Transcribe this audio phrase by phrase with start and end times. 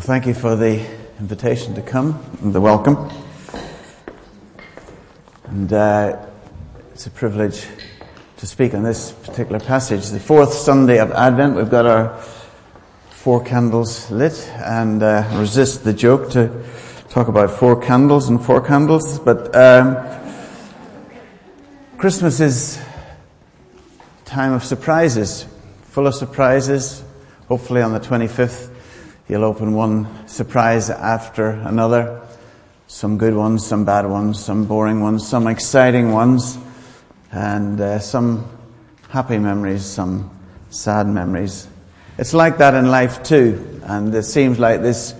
[0.00, 0.82] Well, thank you for the
[1.18, 3.10] invitation to come and the welcome.
[5.44, 6.24] And uh,
[6.94, 7.66] it's a privilege
[8.38, 10.08] to speak on this particular passage.
[10.08, 12.18] The fourth Sunday of Advent, we've got our
[13.10, 16.64] four candles lit, and uh, resist the joke to
[17.10, 19.18] talk about fork handles and four candles.
[19.18, 19.98] But um,
[21.98, 22.80] Christmas is
[24.24, 25.44] time of surprises,
[25.82, 27.04] full of surprises.
[27.48, 28.69] Hopefully, on the 25th,
[29.30, 32.20] You'll open one surprise after another.
[32.88, 36.58] Some good ones, some bad ones, some boring ones, some exciting ones,
[37.30, 38.44] and uh, some
[39.08, 40.36] happy memories, some
[40.70, 41.68] sad memories.
[42.18, 45.14] It's like that in life too, and it seems like this,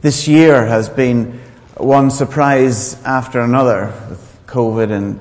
[0.00, 1.38] this year has been
[1.76, 5.20] one surprise after another with COVID and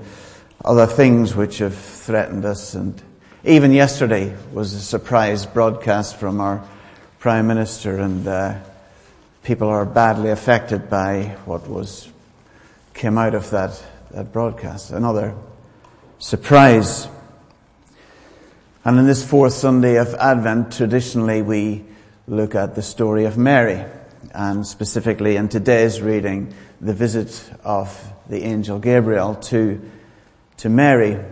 [0.65, 2.73] other things which have threatened us.
[2.73, 2.99] And
[3.43, 6.67] even yesterday was a surprise broadcast from our
[7.23, 8.59] Prime Minister, and uh,
[9.43, 12.09] people are badly affected by what was
[12.93, 14.91] came out of that, that broadcast.
[14.91, 15.33] Another
[16.19, 17.07] surprise.
[18.83, 21.85] And in this fourth Sunday of Advent, traditionally we
[22.27, 23.85] look at the story of Mary,
[24.33, 29.81] and specifically in today's reading, the visit of the angel Gabriel to,
[30.57, 31.23] to Mary.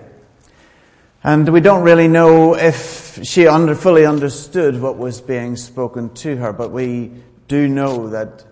[1.24, 6.36] And we don't really know if she under, fully understood what was being spoken to
[6.38, 7.12] her, but we
[7.48, 8.44] do know that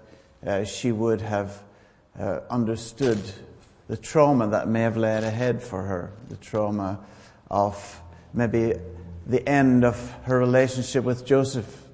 [0.45, 1.63] uh, she would have
[2.19, 3.19] uh, understood
[3.87, 6.99] the trauma that may have laid ahead for her, the trauma
[7.49, 7.99] of
[8.35, 8.75] maybe
[9.25, 11.85] the end of her relationship with Joseph,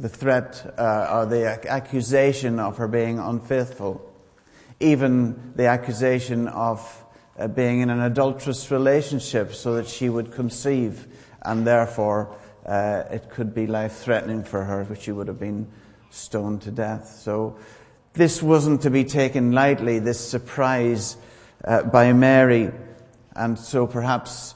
[0.00, 4.12] the threat uh, or the accusation of her being unfaithful,
[4.80, 7.01] even the accusation of
[7.38, 11.06] uh, being in an adulterous relationship so that she would conceive
[11.42, 15.66] and therefore uh, it could be life threatening for her, which she would have been
[16.10, 17.08] stoned to death.
[17.08, 17.58] So
[18.12, 21.16] this wasn't to be taken lightly, this surprise
[21.64, 22.70] uh, by Mary.
[23.34, 24.54] And so perhaps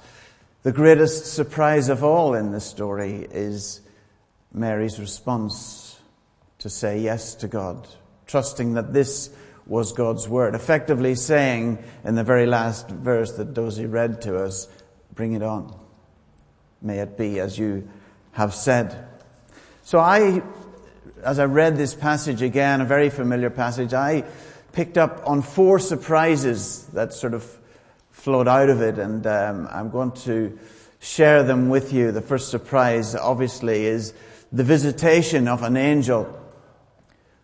[0.63, 3.81] the greatest surprise of all in this story is
[4.53, 5.99] Mary's response
[6.59, 7.87] to say yes to God,
[8.27, 9.31] trusting that this
[9.67, 14.69] was God's word, effectively saying in the very last verse that Dozie read to us,
[15.15, 15.77] bring it on.
[16.81, 17.89] May it be as you
[18.33, 19.09] have said.
[19.83, 20.43] So I,
[21.23, 24.25] as I read this passage again, a very familiar passage, I
[24.73, 27.59] picked up on four surprises that sort of
[28.11, 30.59] flowed out of it, and um, I'm going to
[31.01, 32.13] share them with you.
[32.13, 34.13] The first surprise, obviously, is
[34.53, 36.43] the visitation of an angel.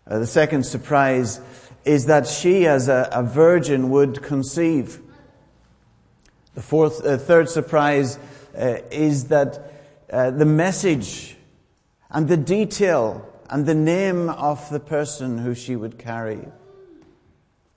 [0.06, 1.40] Uh, the second surprise
[1.84, 5.00] is that she, as a, a virgin, would conceive.
[6.54, 8.18] The fourth, uh, third surprise
[8.56, 9.72] uh, is that
[10.10, 11.36] uh, the message
[12.10, 16.40] and the detail and the name of the person who she would carry.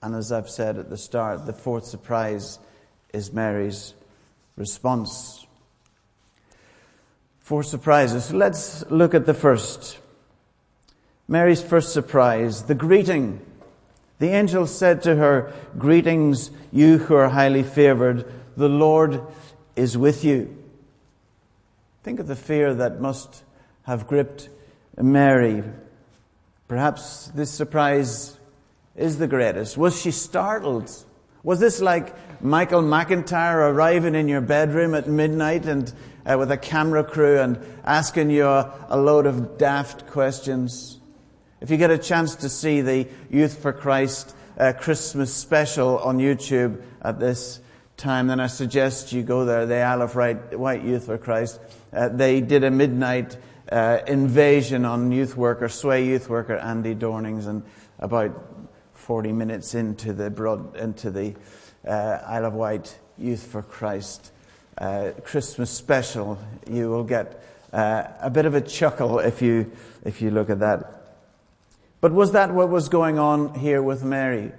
[0.02, 2.58] And as I've said at the start, the fourth surprise
[3.12, 3.94] is Mary's
[4.56, 5.46] response.
[7.40, 8.32] Four surprises.
[8.32, 9.98] Let's look at the first.
[11.28, 13.40] Mary's first surprise, the greeting.
[14.18, 18.30] The angel said to her, Greetings, you who are highly favored.
[18.56, 19.20] The Lord
[19.74, 20.56] is with you.
[22.02, 23.42] Think of the fear that must
[23.82, 24.48] have gripped
[24.96, 25.62] Mary.
[26.68, 28.38] Perhaps this surprise
[28.96, 29.76] is the greatest.
[29.76, 30.90] Was she startled?
[31.42, 35.92] Was this like Michael McIntyre arriving in your bedroom at midnight and
[36.24, 40.98] uh, with a camera crew and asking you a, a load of daft questions?
[41.66, 46.18] If you get a chance to see the Youth for Christ uh, Christmas special on
[46.18, 47.58] YouTube at this
[47.96, 49.66] time, then I suggest you go there.
[49.66, 51.58] The Isle of Wight Youth for Christ.
[51.92, 53.36] Uh, they did a midnight
[53.72, 57.64] uh, invasion on youth worker, Sway youth worker Andy Dornings, and
[57.98, 61.34] about 40 minutes into the broad, into the
[61.84, 64.30] uh, Isle of Wight Youth for Christ
[64.78, 66.38] uh, Christmas special,
[66.70, 69.72] you will get uh, a bit of a chuckle if you
[70.04, 70.92] if you look at that.
[72.00, 74.52] But was that what was going on here with Mary?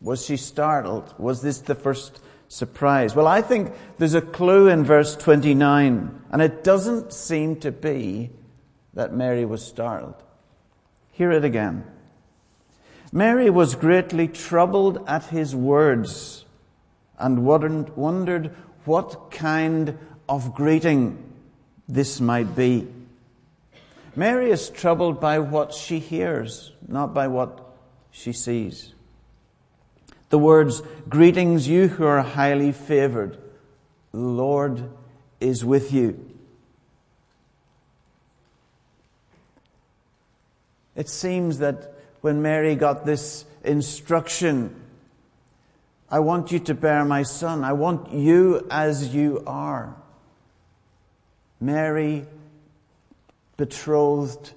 [0.00, 1.14] Was she startled?
[1.18, 3.16] Was this the first surprise?
[3.16, 8.30] Well, I think there's a clue in verse 29, and it doesn't seem to be
[8.92, 10.22] that Mary was startled.
[11.12, 11.84] Hear it again.
[13.12, 16.44] Mary was greatly troubled at his words
[17.18, 18.52] and wondered
[18.84, 19.96] what kind
[20.28, 21.32] of greeting
[21.88, 22.86] this might be.
[24.16, 27.60] Mary is troubled by what she hears, not by what
[28.10, 28.94] she sees.
[30.30, 33.38] The words, Greetings, you who are highly favored.
[34.12, 34.90] The Lord
[35.40, 36.34] is with you.
[40.96, 44.74] It seems that when Mary got this instruction,
[46.08, 47.64] I want you to bear my son.
[47.64, 49.96] I want you as you are.
[51.60, 52.26] Mary,
[53.56, 54.52] betrothed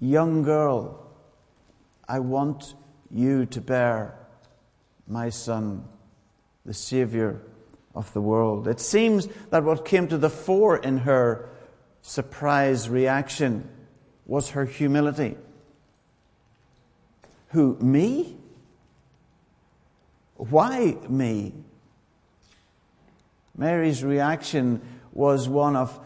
[0.00, 1.06] young girl,
[2.08, 2.74] I want
[3.10, 4.18] you to bear
[5.06, 5.84] my son,
[6.66, 7.40] the Savior
[7.94, 8.66] of the world.
[8.66, 11.48] It seems that what came to the fore in her
[12.02, 13.68] surprise reaction
[14.26, 15.36] was her humility.
[17.48, 18.36] Who, me?
[20.36, 21.54] Why me?
[23.56, 24.80] Mary's reaction
[25.12, 26.00] was one of,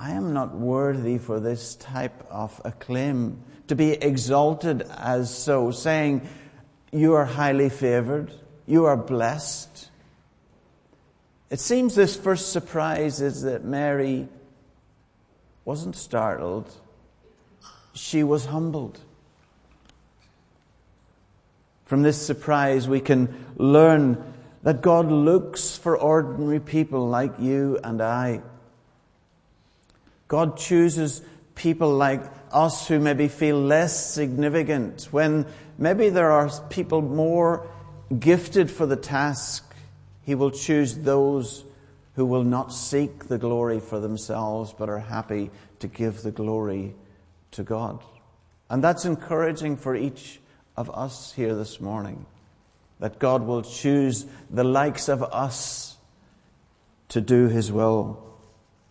[0.00, 6.26] I am not worthy for this type of acclaim, to be exalted as so, saying,
[6.90, 8.32] You are highly favored,
[8.66, 9.90] you are blessed.
[11.50, 14.26] It seems this first surprise is that Mary
[15.66, 16.72] wasn't startled,
[17.92, 18.98] she was humbled.
[21.84, 24.32] From this surprise, we can learn
[24.62, 28.40] that God looks for ordinary people like you and I.
[30.30, 31.22] God chooses
[31.56, 32.22] people like
[32.52, 35.44] us who maybe feel less significant when
[35.76, 37.68] maybe there are people more
[38.16, 39.74] gifted for the task.
[40.22, 41.64] He will choose those
[42.14, 45.50] who will not seek the glory for themselves but are happy
[45.80, 46.94] to give the glory
[47.50, 48.00] to God.
[48.68, 50.38] And that's encouraging for each
[50.76, 52.24] of us here this morning.
[53.00, 55.96] That God will choose the likes of us
[57.08, 58.29] to do His will.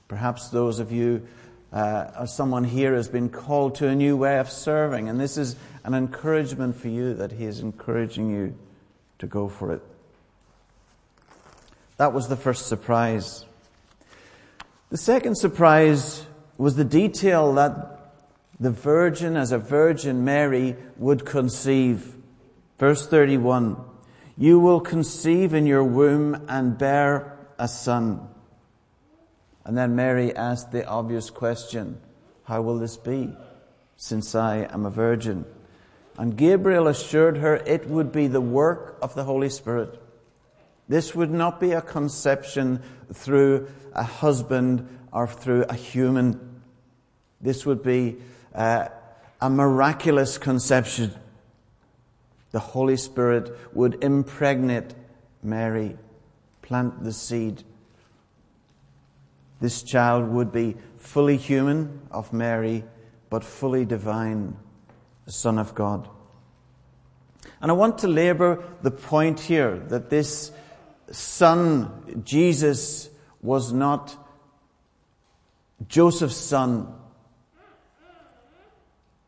[0.10, 1.26] Perhaps those of you,
[1.72, 5.38] uh, or someone here has been called to a new way of serving, and this
[5.38, 8.58] is an encouragement for you that He is encouraging you
[9.20, 9.82] to go for it.
[11.98, 13.46] That was the first surprise.
[14.90, 16.26] The second surprise
[16.58, 18.16] was the detail that
[18.60, 22.16] the virgin, as a virgin Mary, would conceive.
[22.80, 23.78] Verse 31
[24.38, 28.28] You will conceive in your womb and bear a son.
[29.70, 32.02] And then Mary asked the obvious question
[32.46, 33.38] How will this be,
[33.98, 35.46] since I am a virgin?
[36.18, 40.02] And Gabriel assured her it would be the work of the Holy Spirit.
[40.88, 42.82] This would not be a conception
[43.14, 46.62] through a husband or through a human.
[47.40, 48.18] This would be
[48.56, 48.88] uh,
[49.40, 51.14] a miraculous conception.
[52.50, 54.96] The Holy Spirit would impregnate
[55.44, 55.96] Mary,
[56.64, 57.64] plant the seed.
[59.60, 62.84] This child would be fully human of Mary,
[63.30, 64.56] but fully divine,
[65.26, 66.08] the Son of God.
[67.62, 70.52] And I want to labor the point here that this
[71.12, 73.10] son, Jesus,
[73.42, 74.16] was not
[75.88, 76.94] Joseph's son,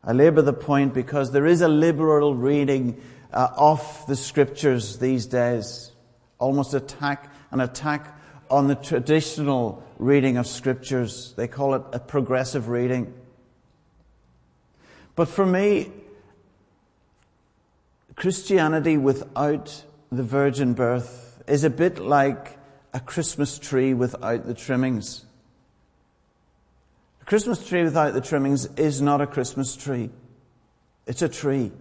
[0.04, 3.00] I labour the point because there is a liberal reading
[3.32, 5.92] uh, of the scriptures these days,
[6.38, 8.18] almost attack an attack
[8.50, 11.34] on the traditional reading of scriptures.
[11.36, 13.14] They call it a progressive reading.
[15.14, 15.92] But for me,
[18.16, 22.58] Christianity without the virgin birth is a bit like
[22.92, 25.24] a Christmas tree without the trimmings.
[27.20, 30.10] A Christmas tree without the trimmings is not a Christmas tree.
[31.06, 31.72] It's a tree.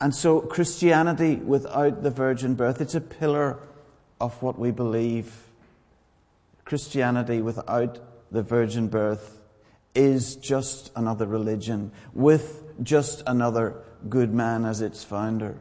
[0.00, 3.60] And so Christianity without the virgin birth, it's a pillar
[4.22, 5.48] of what we believe.
[6.64, 7.98] Christianity without
[8.30, 9.40] the virgin birth
[9.96, 13.74] is just another religion with just another
[14.08, 15.58] good man as its founder.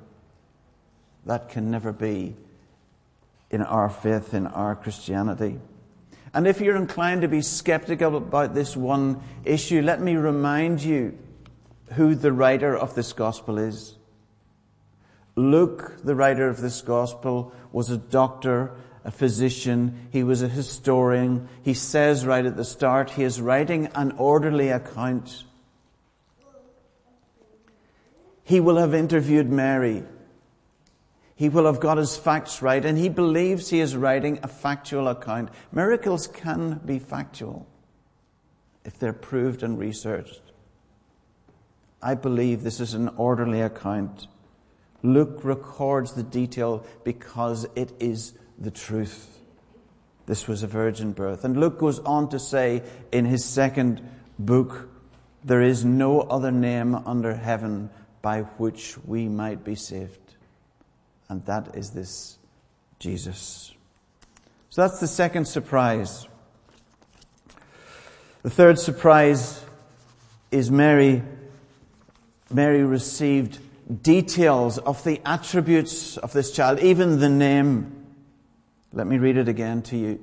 [1.26, 2.36] That can never be
[3.50, 5.60] in our faith, in our Christianity.
[6.34, 11.18] And if you're inclined to be skeptical about this one issue, let me remind you
[11.94, 13.96] who the writer of this gospel is.
[15.36, 18.72] Luke, the writer of this gospel, was a doctor,
[19.04, 21.48] a physician, he was a historian.
[21.64, 25.46] He says right at the start, he is writing an orderly account.
[28.44, 30.04] He will have interviewed Mary.
[31.36, 35.08] He will have got his facts right, and he believes he is writing a factual
[35.08, 35.50] account.
[35.72, 37.66] Miracles can be factual
[38.84, 40.42] if they're proved and researched.
[42.02, 44.28] I believe this is an orderly account.
[45.04, 49.40] Luke records the detail because it is the truth.
[50.28, 51.44] This was a virgin birth.
[51.44, 54.90] And Luke goes on to say in his second book,
[55.44, 57.90] there is no other name under heaven
[58.22, 60.20] by which we might be saved
[61.32, 62.38] and that is this
[63.00, 63.74] Jesus.
[64.70, 66.28] So that's the second surprise.
[68.44, 69.64] The third surprise
[70.52, 71.24] is Mary,
[72.52, 73.60] Mary received
[73.92, 78.06] details of the attributes of this child, even the name.
[78.94, 80.20] Let me read it again to you.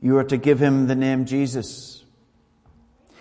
[0.00, 2.04] You are to give him the name Jesus.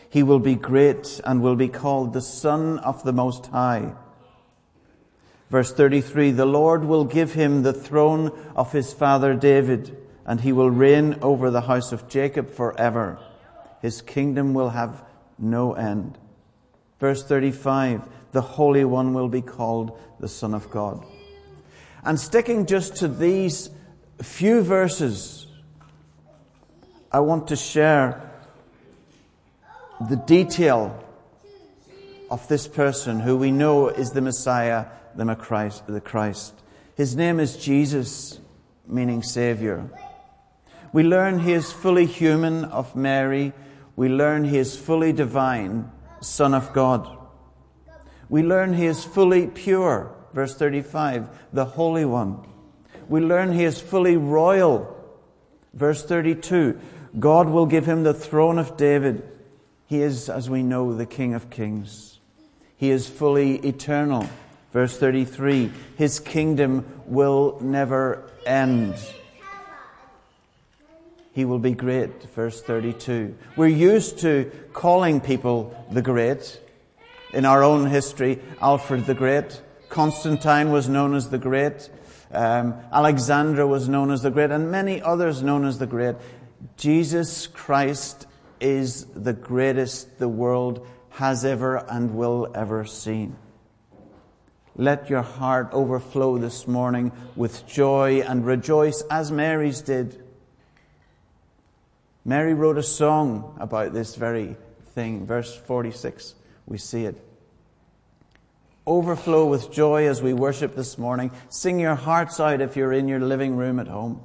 [0.10, 3.94] He will be great and will be called the Son of the Most High.
[5.50, 10.52] Verse 33 The Lord will give him the throne of his father David, and he
[10.52, 13.20] will reign over the house of Jacob forever.
[13.82, 15.04] His kingdom will have
[15.38, 16.18] no end.
[17.00, 21.06] Verse 35 The Holy One will be called the Son of God.
[22.04, 23.70] And sticking just to these
[24.22, 25.48] few verses,
[27.12, 28.32] I want to share
[30.10, 31.02] the detail
[32.30, 34.86] of this person who we know is the Messiah,
[35.16, 35.88] the Christ.
[35.88, 36.54] The Christ.
[36.96, 38.40] His name is Jesus,
[38.88, 39.90] meaning Savior.
[40.92, 43.54] We learn he is fully human of Mary.
[43.96, 45.92] We learn he is fully divine,
[46.26, 47.18] Son of God.
[48.30, 52.48] We learn he is fully pure, verse 35, the Holy One.
[53.08, 54.96] We learn he is fully royal,
[55.74, 56.80] verse 32.
[57.20, 59.24] God will give him the throne of David
[59.88, 62.20] he is, as we know, the King of Kings.
[62.76, 64.28] He is fully eternal.
[64.74, 68.96] Verse 33 His kingdom will never end.
[71.36, 72.24] He will be great.
[72.34, 73.38] Verse 32.
[73.58, 76.62] We're used to calling people the great.
[77.34, 79.62] In our own history, Alfred the Great.
[79.90, 81.90] Constantine was known as the Great.
[82.32, 86.16] Um, Alexander was known as the Great, and many others known as the Great.
[86.78, 88.28] Jesus Christ
[88.62, 93.36] is the greatest the world has ever and will ever seen.
[94.78, 100.25] Let your heart overflow this morning with joy and rejoice as Mary's did.
[102.26, 104.58] Mary wrote a song about this very
[104.96, 105.28] thing.
[105.28, 106.34] Verse 46,
[106.66, 107.24] we see it.
[108.88, 111.32] Overflow with joy as we worship this morning.
[111.50, 114.24] Sing your hearts out if you're in your living room at home.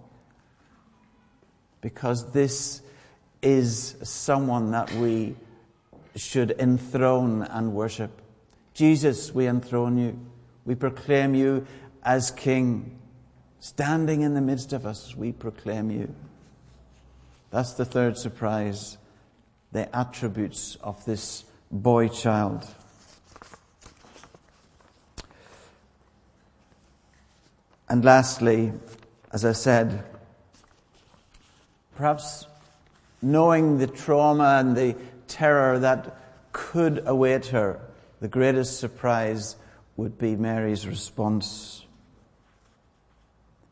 [1.82, 2.80] Because this
[3.42, 5.36] is someone that we
[6.16, 8.22] should enthrone and worship.
[8.74, 10.18] Jesus, we enthrone you.
[10.64, 11.66] We proclaim you
[12.02, 12.98] as King.
[13.60, 16.14] Standing in the midst of us, we proclaim you.
[17.50, 18.98] That's the third surprise
[19.72, 22.66] the attributes of this boy child.
[27.88, 28.72] And lastly,
[29.32, 30.04] as I said,
[31.96, 32.46] perhaps
[33.22, 34.96] knowing the trauma and the
[35.28, 36.16] terror that
[36.52, 37.80] could await her,
[38.20, 39.56] the greatest surprise
[39.96, 41.84] would be Mary's response.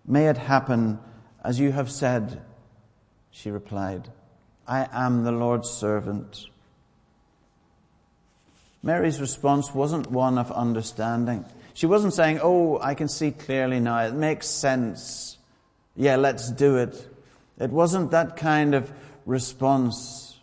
[0.06, 0.98] May it happen
[1.44, 2.42] as you have said,
[3.38, 4.08] she replied.
[4.66, 6.46] I am the Lord's servant.
[8.82, 11.44] Mary's response wasn't one of understanding.
[11.72, 14.04] She wasn't saying, Oh, I can see clearly now.
[14.04, 15.38] It makes sense.
[15.94, 17.08] Yeah, let's do it.
[17.60, 18.90] It wasn't that kind of
[19.24, 20.40] response.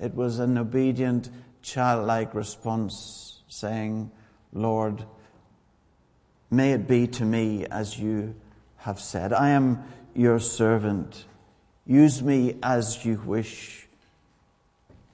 [0.00, 1.30] It was an obedient,
[1.62, 4.12] childlike response, saying,
[4.52, 5.04] Lord,
[6.48, 8.36] may it be to me as you
[8.76, 9.32] have said.
[9.32, 9.82] I am
[10.14, 11.24] your servant.
[11.86, 13.86] Use me as you wish.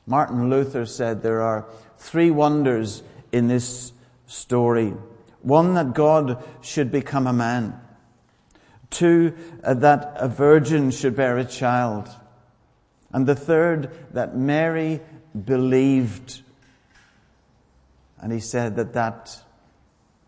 [0.06, 1.66] Martin Luther said there are
[1.98, 3.92] three wonders in this
[4.26, 4.94] story.
[5.42, 7.80] One, that God should become a man.
[8.90, 12.08] Two, uh, that a virgin should bear a child.
[13.12, 15.00] And the third, that Mary
[15.44, 16.42] believed.
[18.20, 19.42] And he said that that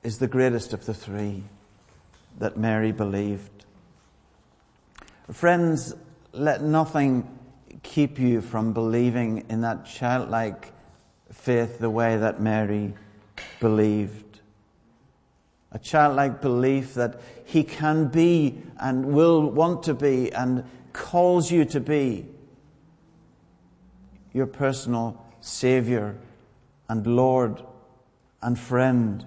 [0.02, 1.44] is the greatest of the three,
[2.38, 3.50] that Mary believed.
[5.30, 5.94] Friends,
[6.32, 7.28] let nothing
[7.82, 10.72] keep you from believing in that childlike
[11.30, 12.94] faith the way that Mary
[13.60, 14.40] believed.
[15.72, 21.64] A childlike belief that he can be and will want to be and calls you
[21.66, 22.26] to be
[24.32, 26.16] your personal Savior
[26.88, 27.62] and Lord
[28.42, 29.26] and friend.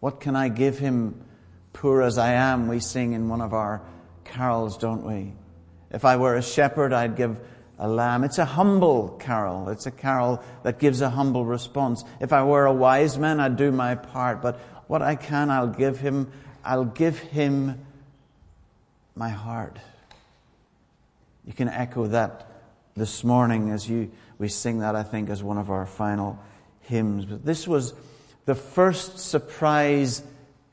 [0.00, 1.20] What can I give him,
[1.72, 2.68] poor as I am?
[2.68, 3.82] We sing in one of our
[4.28, 5.32] carols, don't we?
[5.90, 7.40] If I were a shepherd, I'd give
[7.78, 8.24] a lamb.
[8.24, 9.68] It's a humble carol.
[9.68, 12.04] It's a carol that gives a humble response.
[12.20, 14.42] If I were a wise man, I'd do my part.
[14.42, 14.56] But
[14.88, 16.30] what I can, I'll give him,
[16.64, 17.84] I'll give him
[19.14, 19.78] my heart.
[21.46, 22.46] You can echo that
[22.96, 26.38] this morning as you, we sing that, I think, as one of our final
[26.82, 27.24] hymns.
[27.24, 27.94] But this was
[28.44, 30.22] the first surprise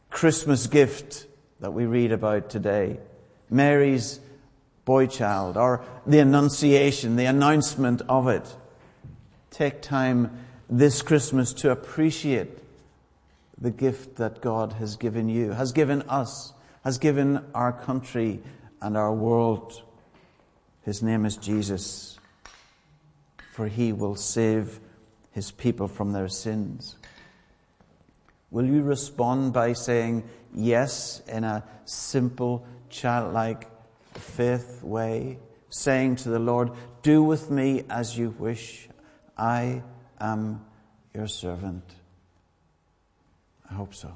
[0.09, 1.27] Christmas gift
[1.59, 2.99] that we read about today.
[3.49, 4.19] Mary's
[4.85, 8.55] boy child, or the annunciation, the announcement of it.
[9.55, 12.49] take time this Christmas to appreciate
[13.57, 16.51] the gift that God has given you, has given us,
[16.83, 18.41] has given our country
[18.81, 19.81] and our world.
[20.83, 22.19] His name is Jesus,
[23.53, 24.81] for he will save
[25.31, 26.97] his people from their sins.
[28.51, 33.69] Will you respond by saying yes in a simple, childlike,
[34.13, 35.37] faith way,
[35.69, 36.71] saying to the Lord,
[37.03, 38.87] Do with me as you wish.
[39.37, 39.83] I
[40.19, 40.65] am
[41.13, 41.83] your servant.
[43.69, 44.15] I hope so.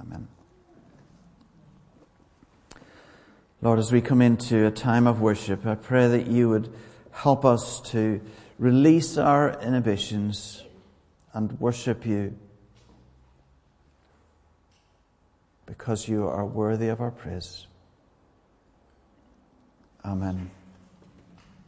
[0.00, 0.28] Amen.
[3.60, 6.72] Lord, as we come into a time of worship, I pray that you would
[7.10, 8.20] help us to
[8.58, 10.62] release our inhibitions
[11.32, 12.38] and worship you
[15.66, 17.66] because you are worthy of our praise.
[20.04, 20.50] Amen.